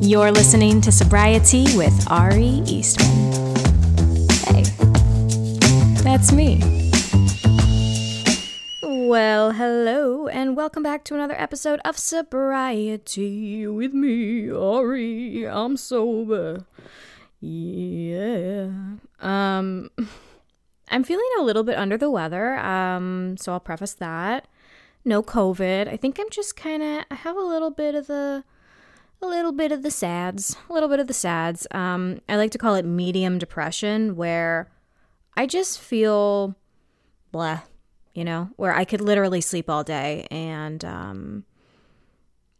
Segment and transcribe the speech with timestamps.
[0.00, 3.32] You're listening to Sobriety with Ari Eastman.
[4.46, 4.62] Hey,
[6.04, 6.60] that's me.
[8.80, 15.48] Well, hello, and welcome back to another episode of Sobriety with me, Ari.
[15.48, 16.64] I'm sober.
[17.40, 18.68] Yeah.
[19.20, 19.90] Um,
[20.90, 24.46] I'm feeling a little bit under the weather, um, so I'll preface that.
[25.04, 25.88] No COVID.
[25.88, 28.44] I think I'm just kind of, I have a little bit of the
[29.20, 31.66] a little bit of the sads, a little bit of the sads.
[31.70, 34.70] Um, I like to call it medium depression, where
[35.36, 36.56] I just feel
[37.32, 37.60] blah,
[38.14, 41.44] you know, where I could literally sleep all day and um,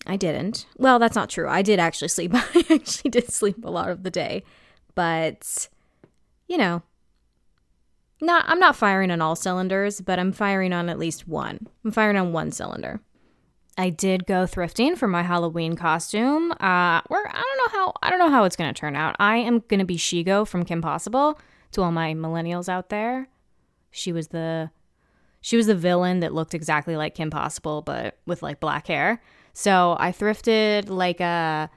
[0.07, 0.67] I didn't.
[0.77, 1.49] Well, that's not true.
[1.49, 2.33] I did actually sleep.
[2.35, 4.45] I actually did sleep a lot of the day,
[4.95, 5.69] but
[6.47, 6.83] you know,
[8.21, 11.67] not I'm not firing on all cylinders, but I'm firing on at least one.
[11.85, 13.01] I'm firing on one cylinder.
[13.79, 16.51] I did go thrifting for my Halloween costume.
[16.53, 19.15] Uh, where I don't know how I don't know how it's gonna turn out.
[19.21, 21.39] I am gonna be Shego from Kim Possible
[21.73, 23.29] to all my millennials out there.
[23.93, 24.71] She was the
[25.41, 29.23] she was the villain that looked exactly like Kim Possible, but with like black hair.
[29.55, 31.71] So I thrifted like a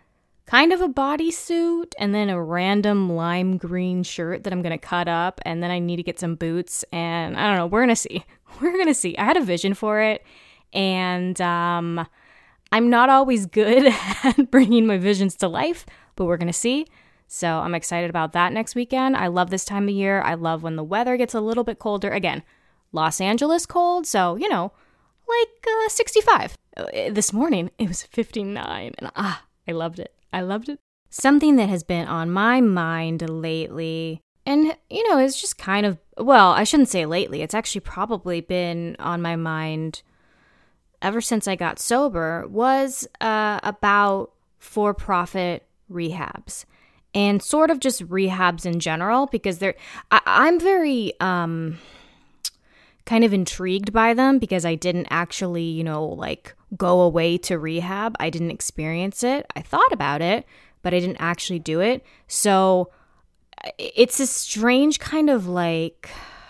[0.48, 5.08] kind of a bodysuit and then a random lime green shirt that I'm gonna cut
[5.08, 6.84] up, and then I need to get some boots.
[6.92, 7.68] And I don't know.
[7.68, 8.26] We're gonna see.
[8.60, 9.16] We're gonna see.
[9.18, 10.24] I had a vision for it
[10.74, 12.08] and um,
[12.72, 16.88] I'm not always good at bringing my visions to life, but we're going to see.
[17.28, 19.16] So I'm excited about that next weekend.
[19.16, 20.22] I love this time of year.
[20.22, 22.10] I love when the weather gets a little bit colder.
[22.12, 22.44] Again,
[22.92, 24.74] Los Angeles cold, so, you know,
[25.28, 26.58] like uh, 65.
[26.76, 30.14] Uh, this morning it was 59, and ah, I loved it.
[30.34, 30.80] I loved it.
[31.10, 36.00] Something that has been on my mind lately, and, you know, it's just kind of,
[36.18, 37.42] well, I shouldn't say lately.
[37.42, 40.02] It's actually probably been on my mind
[41.02, 46.66] ever since I got sober was uh, about for profit rehabs
[47.14, 49.76] and sort of just rehabs in general because they're
[50.12, 51.78] I, am very um
[53.06, 57.58] kind of intrigued by them because I didn't actually, you know, like go away to
[57.58, 58.16] rehab.
[58.20, 59.46] I didn't experience it.
[59.56, 60.46] I thought about it,
[60.82, 62.06] but I didn't actually do it.
[62.28, 62.92] So
[63.78, 66.10] it's a strange kind of like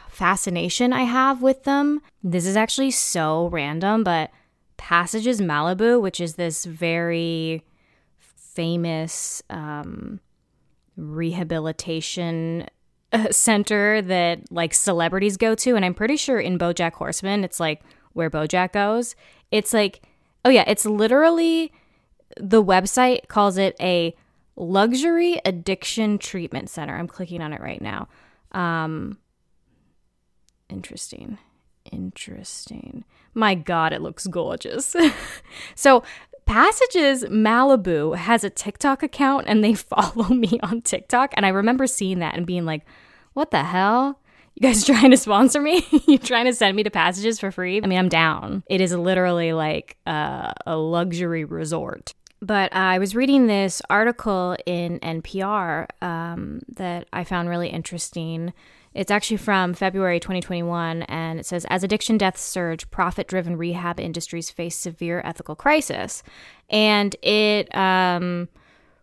[0.09, 2.01] fascination I have with them.
[2.23, 4.29] This is actually so random, but
[4.81, 7.63] Passages Malibu, which is this very
[8.17, 10.19] famous um,
[10.97, 12.65] rehabilitation
[13.13, 15.75] uh, center that like celebrities go to.
[15.75, 17.83] And I'm pretty sure in Bojack Horseman, it's like
[18.13, 19.15] where Bojack goes.
[19.51, 20.01] It's like,
[20.45, 21.71] oh yeah, it's literally
[22.37, 24.15] the website calls it a
[24.55, 26.97] luxury addiction treatment center.
[26.97, 28.07] I'm clicking on it right now.
[28.51, 29.19] Um,
[30.69, 31.37] interesting.
[31.91, 33.03] Interesting.
[33.33, 34.95] My God, it looks gorgeous.
[35.75, 36.03] so,
[36.45, 41.33] Passages Malibu has a TikTok account and they follow me on TikTok.
[41.37, 42.85] And I remember seeing that and being like,
[43.33, 44.19] what the hell?
[44.55, 45.85] You guys trying to sponsor me?
[46.07, 47.81] you trying to send me to Passages for free?
[47.81, 48.63] I mean, I'm down.
[48.69, 52.13] It is literally like uh, a luxury resort.
[52.41, 58.53] But uh, I was reading this article in NPR um, that I found really interesting
[58.93, 63.99] it's actually from February 2021, and it says As addiction deaths surge, profit driven rehab
[63.99, 66.23] industries face severe ethical crisis.
[66.69, 68.49] And it um,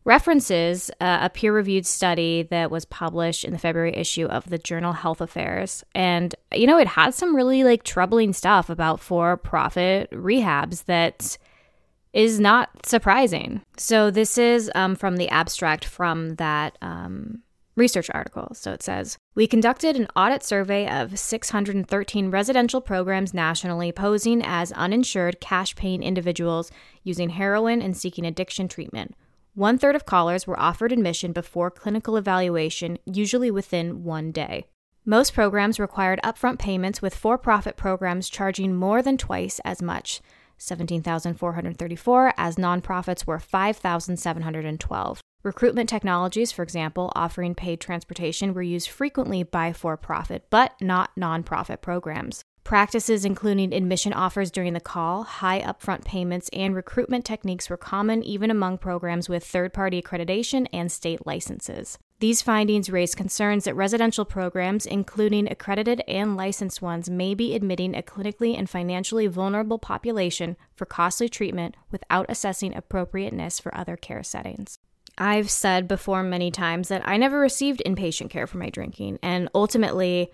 [0.05, 4.59] references uh, a peer reviewed study that was published in the February issue of the
[4.59, 5.85] journal Health Affairs.
[5.95, 11.39] And, you know, it had some really like troubling stuff about for profit rehabs that
[12.13, 13.63] is not surprising.
[13.77, 17.43] So, this is um, from the abstract from that um,
[17.79, 18.49] research article.
[18.53, 24.73] So it says We conducted an audit survey of 613 residential programs nationally posing as
[24.73, 26.71] uninsured, cash paying individuals
[27.05, 29.15] using heroin and seeking addiction treatment.
[29.55, 34.67] One third of callers were offered admission before clinical evaluation, usually within one day.
[35.05, 40.21] Most programs required upfront payments, with for profit programs charging more than twice as much.
[40.59, 45.21] 17,434 as nonprofits were 5,712.
[45.45, 51.11] Recruitment technologies, for example, offering paid transportation, were used frequently by for profit, but not
[51.17, 52.43] nonprofit programs.
[52.65, 58.23] Practices including admission offers during the call, high upfront payments, and recruitment techniques were common
[58.23, 61.99] even among programs with third party accreditation and state licenses.
[62.21, 67.95] These findings raise concerns that residential programs, including accredited and licensed ones, may be admitting
[67.95, 74.25] a clinically and financially vulnerable population for costly treatment without assessing appropriateness for other care
[74.25, 74.79] settings.
[75.17, 79.49] I've said before many times that I never received inpatient care for my drinking, and
[79.55, 80.33] ultimately,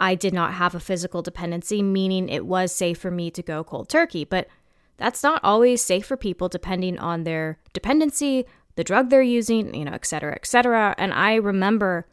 [0.00, 3.62] I did not have a physical dependency, meaning it was safe for me to go
[3.62, 4.24] cold turkey.
[4.24, 4.48] But
[4.96, 8.46] that's not always safe for people depending on their dependency,
[8.76, 10.94] the drug they're using, you know, et cetera, et cetera.
[10.96, 12.06] And I remember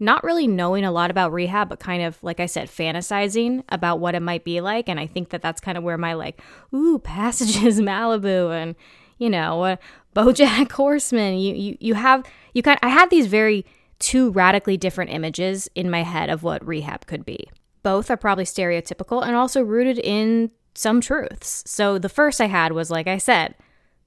[0.00, 3.98] not really knowing a lot about rehab, but kind of, like I said, fantasizing about
[3.98, 4.88] what it might be like.
[4.88, 6.40] And I think that that's kind of where my, like,
[6.74, 8.76] ooh, passages Malibu and,
[9.18, 9.76] you know, uh,
[10.14, 12.24] Bojack Horseman, you, you, you have,
[12.54, 13.64] you kind I had these very
[13.98, 17.48] two radically different images in my head of what rehab could be.
[17.82, 21.64] Both are probably stereotypical and also rooted in some truths.
[21.66, 23.56] So the first I had was, like I said,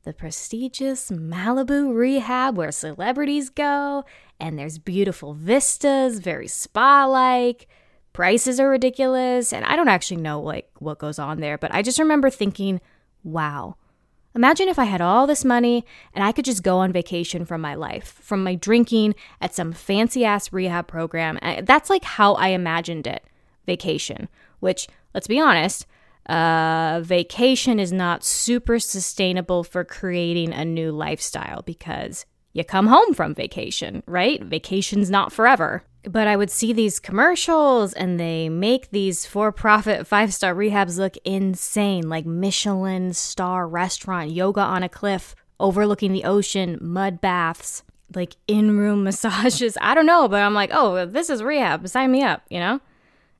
[0.03, 4.03] the prestigious Malibu rehab where celebrities go,
[4.39, 7.67] and there's beautiful vistas, very spa like.
[8.13, 11.81] Prices are ridiculous, and I don't actually know like what goes on there, but I
[11.81, 12.81] just remember thinking,
[13.23, 13.75] wow.
[14.33, 17.59] Imagine if I had all this money and I could just go on vacation from
[17.61, 21.37] my life, from my drinking at some fancy ass rehab program.
[21.63, 23.23] That's like how I imagined it
[23.65, 24.29] vacation,
[24.61, 25.85] which, let's be honest,
[26.31, 33.13] uh, vacation is not super sustainable for creating a new lifestyle because you come home
[33.13, 34.41] from vacation, right?
[34.41, 35.83] Vacation's not forever.
[36.03, 40.97] But I would see these commercials and they make these for profit five star rehabs
[40.97, 47.83] look insane like Michelin star restaurant, yoga on a cliff, overlooking the ocean, mud baths,
[48.15, 49.77] like in room massages.
[49.81, 51.87] I don't know, but I'm like, oh, this is rehab.
[51.89, 52.79] Sign me up, you know?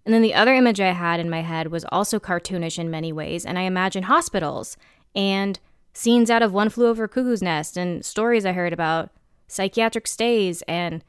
[0.06, 3.14] And then the other image I had in my head was also cartoonish in many
[3.14, 4.78] ways, and I imagine hospitals
[5.16, 5.60] and
[5.94, 9.12] scenes out of One Flew Over Cuckoo's Nest and stories I heard about
[9.48, 10.62] psychiatric stays.
[10.64, 11.04] And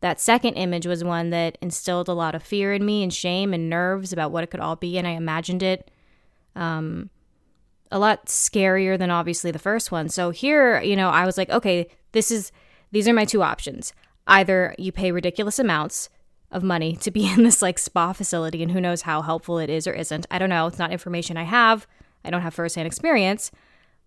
[0.00, 3.54] that second image was one that instilled a lot of fear in me and shame
[3.54, 5.90] and nerves about what it could all be, and I imagined it
[6.54, 7.08] um,
[7.90, 10.08] a lot scarier than obviously the first one.
[10.08, 12.52] So here, you know, I was like, okay, this is
[12.90, 13.92] these are my two options.
[14.26, 16.08] Either you pay ridiculous amounts
[16.54, 19.68] of money to be in this like spa facility and who knows how helpful it
[19.68, 20.26] is or isn't.
[20.30, 20.66] I don't know.
[20.66, 21.86] It's not information I have.
[22.24, 23.50] I don't have firsthand experience.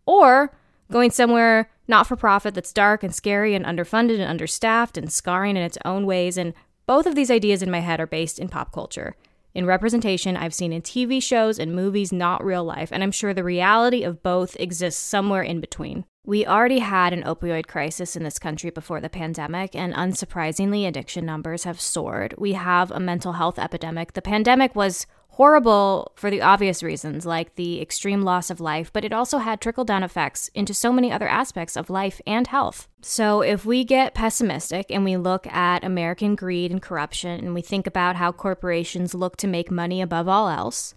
[0.08, 0.52] Or
[0.92, 5.56] going somewhere not for profit that's dark and scary and underfunded and understaffed and scarring
[5.56, 6.38] in its own ways.
[6.38, 6.54] And
[6.86, 9.16] both of these ideas in my head are based in pop culture.
[9.54, 13.34] In representation, I've seen in TV shows and movies, not real life, and I'm sure
[13.34, 16.06] the reality of both exists somewhere in between.
[16.28, 21.26] We already had an opioid crisis in this country before the pandemic, and unsurprisingly, addiction
[21.26, 22.36] numbers have soared.
[22.38, 24.12] We have a mental health epidemic.
[24.12, 29.06] The pandemic was horrible for the obvious reasons, like the extreme loss of life, but
[29.06, 32.90] it also had trickle down effects into so many other aspects of life and health.
[33.02, 37.62] So, if we get pessimistic and we look at American greed and corruption, and we
[37.62, 40.94] think about how corporations look to make money above all else,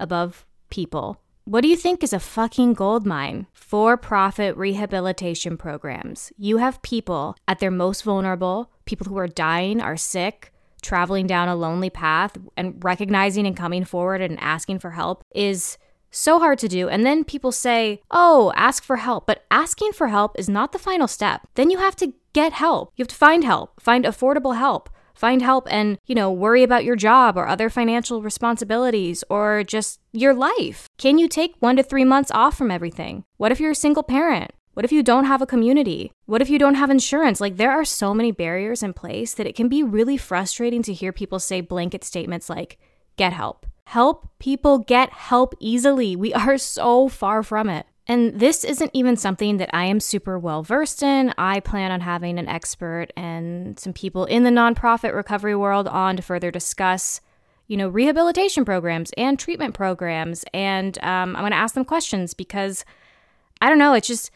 [0.00, 3.46] above people, what do you think is a fucking gold mine?
[3.52, 6.32] For profit rehabilitation programs.
[6.38, 10.52] You have people at their most vulnerable, people who are dying, are sick,
[10.82, 15.76] traveling down a lonely path, and recognizing and coming forward and asking for help is
[16.10, 16.88] so hard to do.
[16.88, 19.26] And then people say, oh, ask for help.
[19.26, 21.42] But asking for help is not the final step.
[21.56, 22.92] Then you have to get help.
[22.96, 26.84] You have to find help, find affordable help find help and, you know, worry about
[26.84, 30.88] your job or other financial responsibilities or just your life?
[30.98, 33.24] Can you take one to three months off from everything?
[33.36, 34.50] What if you're a single parent?
[34.74, 36.10] What if you don't have a community?
[36.26, 37.40] What if you don't have insurance?
[37.40, 40.92] Like, there are so many barriers in place that it can be really frustrating to
[40.92, 42.78] hear people say blanket statements like,
[43.16, 43.66] get help.
[43.86, 46.16] Help people get help easily.
[46.16, 47.86] We are so far from it.
[48.06, 51.32] And this isn't even something that I am super well versed in.
[51.38, 56.16] I plan on having an expert and some people in the nonprofit recovery world on
[56.16, 57.22] to further discuss,
[57.66, 60.44] you know, rehabilitation programs and treatment programs.
[60.52, 62.84] And um, I'm going to ask them questions because
[63.62, 63.94] I don't know.
[63.94, 64.30] It's just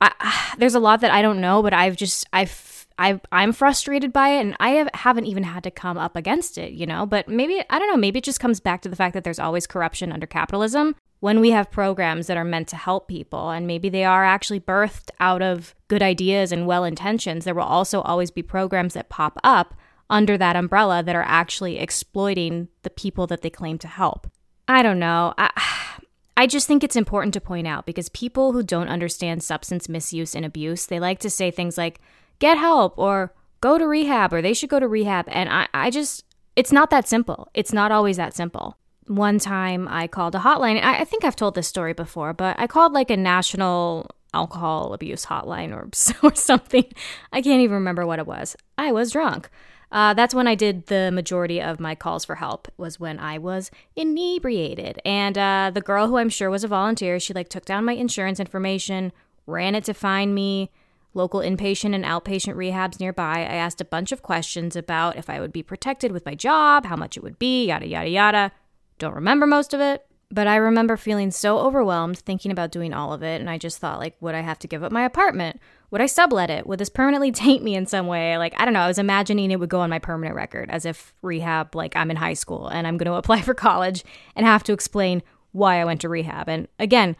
[0.00, 4.12] I, there's a lot that I don't know, but I've just I've I I'm frustrated
[4.12, 7.06] by it, and I have, haven't even had to come up against it, you know.
[7.06, 7.96] But maybe I don't know.
[7.96, 11.40] Maybe it just comes back to the fact that there's always corruption under capitalism, when
[11.40, 15.10] we have programs that are meant to help people and maybe they are actually birthed
[15.18, 19.38] out of good ideas and well intentions, there will also always be programs that pop
[19.42, 19.74] up
[20.08, 24.30] under that umbrella that are actually exploiting the people that they claim to help.
[24.66, 25.34] I don't know.
[25.36, 25.50] I,
[26.36, 30.36] I just think it's important to point out because people who don't understand substance misuse
[30.36, 32.00] and abuse, they like to say things like,
[32.38, 35.24] get help or go to rehab or they should go to rehab.
[35.28, 37.48] And I, I just, it's not that simple.
[37.54, 38.78] It's not always that simple
[39.08, 40.82] one time I called a hotline.
[40.82, 44.92] I, I think I've told this story before, but I called like a national alcohol
[44.92, 45.88] abuse hotline or,
[46.28, 46.84] or something.
[47.32, 48.56] I can't even remember what it was.
[48.76, 49.50] I was drunk.
[49.90, 52.68] Uh, that's when I did the majority of my calls for help.
[52.76, 57.18] Was when I was inebriated, and uh, the girl who I'm sure was a volunteer,
[57.18, 59.12] she like took down my insurance information,
[59.46, 60.70] ran it to find me
[61.14, 63.38] local inpatient and outpatient rehabs nearby.
[63.38, 66.84] I asked a bunch of questions about if I would be protected with my job,
[66.84, 68.52] how much it would be, yada yada yada.
[68.98, 73.14] Don't remember most of it, But I remember feeling so overwhelmed thinking about doing all
[73.14, 73.40] of it.
[73.40, 75.58] And I just thought, like, would I have to give up my apartment?
[75.90, 76.66] Would I sublet it?
[76.66, 78.36] Would this permanently taint me in some way?
[78.36, 78.80] Like, I don't know.
[78.80, 82.10] I was imagining it would go on my permanent record as if rehab, like, I'm
[82.10, 84.04] in high school and I'm going to apply for college
[84.36, 86.48] and have to explain why I went to rehab.
[86.48, 87.16] And again,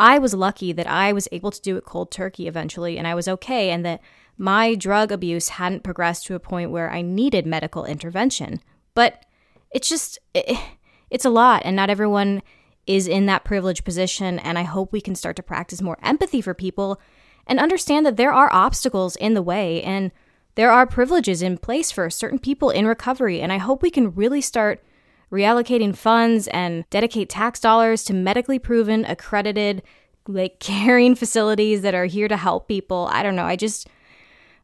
[0.00, 3.14] I was lucky that I was able to do it cold turkey eventually and I
[3.14, 4.00] was okay, and that
[4.38, 8.62] my drug abuse hadn't progressed to a point where I needed medical intervention.
[8.94, 9.26] But
[9.70, 10.56] it's just, it,
[11.10, 12.42] it's a lot, and not everyone
[12.86, 14.38] is in that privileged position.
[14.38, 17.00] And I hope we can start to practice more empathy for people
[17.46, 20.10] and understand that there are obstacles in the way and
[20.54, 23.40] there are privileges in place for certain people in recovery.
[23.40, 24.82] And I hope we can really start
[25.30, 29.82] reallocating funds and dedicate tax dollars to medically proven, accredited,
[30.26, 33.08] like caring facilities that are here to help people.
[33.12, 33.44] I don't know.
[33.44, 33.88] I just.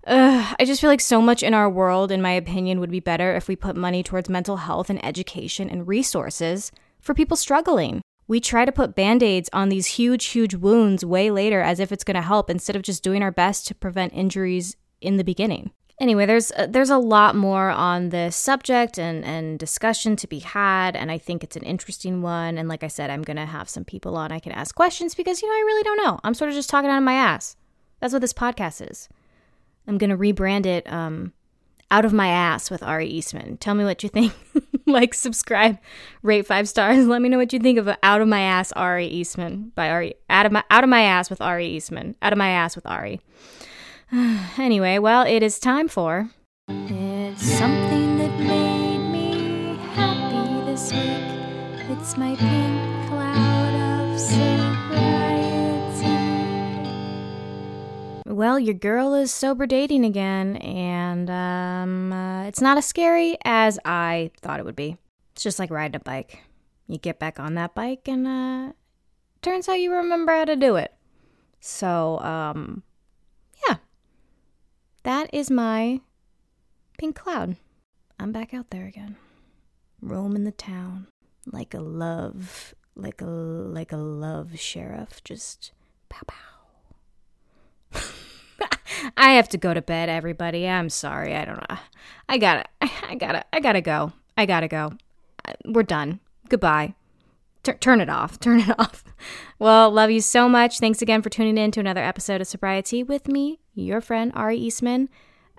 [0.07, 3.01] Uh, I just feel like so much in our world, in my opinion, would be
[3.01, 6.71] better if we put money towards mental health and education and resources
[7.01, 8.03] for people struggling.
[8.27, 11.93] We try to put band aids on these huge, huge wounds way later as if
[11.93, 15.25] it's going to help instead of just doing our best to prevent injuries in the
[15.25, 15.71] beginning.
[16.01, 20.41] Anyway, there's uh, there's a lot more on this subject and and discussion to be
[20.41, 22.59] had, and I think it's an interesting one.
[22.59, 25.41] And like I said, I'm gonna have some people on I can ask questions because
[25.41, 26.19] you know I really don't know.
[26.25, 27.55] I'm sort of just talking out of my ass.
[28.01, 29.09] That's what this podcast is.
[29.87, 31.33] I'm gonna rebrand it um,
[31.91, 33.57] out of my ass with Ari Eastman.
[33.59, 34.33] Tell me what you think.
[34.87, 35.79] like, subscribe,
[36.23, 37.07] rate five stars.
[37.07, 40.15] Let me know what you think of Out of My Ass Ari Eastman by Ari.
[40.31, 42.17] Out of my out of my ass with Ari Eastman.
[42.23, 43.21] Out of my ass with Ari.
[44.59, 46.31] anyway, well, it is time for.
[46.69, 51.99] It's something that made me happy this week.
[51.99, 52.94] It's my pink
[58.45, 63.79] Well, your girl is sober dating again, and um, uh, it's not as scary as
[63.87, 64.99] I thought it would be.
[65.33, 66.43] It's just like riding a bike.
[66.87, 68.73] You get back on that bike, and uh,
[69.41, 70.93] turns out you remember how to do it.
[71.61, 72.83] So, um,
[73.67, 73.77] yeah,
[75.05, 76.03] that is my
[76.99, 77.57] pink cloud.
[78.21, 79.17] I'm back out there again,
[80.03, 81.07] roaming the town
[81.51, 85.73] like a love, like a like a love sheriff, just
[86.11, 86.54] pow pow.
[89.17, 90.69] I have to go to bed, everybody.
[90.69, 91.35] I'm sorry.
[91.35, 91.77] I don't know.
[92.29, 92.65] I gotta.
[92.81, 93.45] I gotta.
[93.53, 94.13] I gotta go.
[94.37, 94.93] I gotta go.
[95.65, 96.21] We're done.
[96.49, 96.95] Goodbye.
[97.63, 98.39] T- turn it off.
[98.41, 99.05] Turn it off.
[99.59, 100.79] Well, love you so much.
[100.79, 104.59] Thanks again for tuning in to another episode of Sobriety with me, your friend Ari
[104.59, 105.09] Eastman.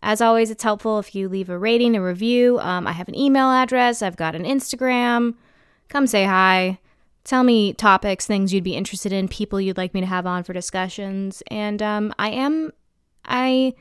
[0.04, 2.60] As always, it's helpful if you leave a rating, a review.
[2.60, 5.34] Um, I have an email address, I've got an Instagram.
[5.90, 6.80] Come say hi.
[7.24, 10.44] Tell me topics, things you'd be interested in, people you'd like me to have on
[10.44, 11.42] for discussions.
[11.50, 12.72] And um, I am,
[13.28, 13.74] I,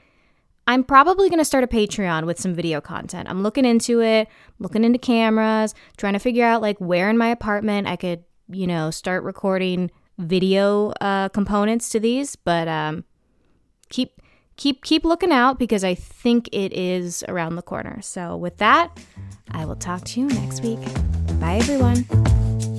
[0.67, 3.29] I'm probably going to start a Patreon with some video content.
[3.29, 7.29] I'm looking into it, looking into cameras, trying to figure out like where in my
[7.29, 12.37] apartment I could, you know, start recording video uh, components to these.
[12.37, 13.05] But um,
[13.91, 14.21] keep
[14.57, 18.01] keep keep looking out because I think it is around the corner.
[18.03, 18.99] So with that,
[19.51, 20.81] I will talk to you next week.
[21.41, 22.74] Bye everyone.